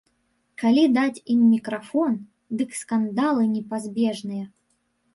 Калі 0.61 0.85
даць 0.97 1.21
ім 1.35 1.39
мікрафон, 1.51 2.13
дык 2.63 2.69
скандалы 2.83 3.49
непазбежныя. 3.55 4.45